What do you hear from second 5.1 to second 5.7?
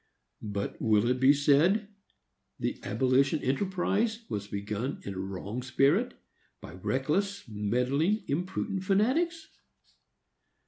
a wrong